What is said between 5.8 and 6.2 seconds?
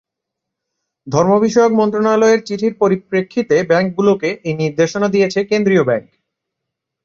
Bank.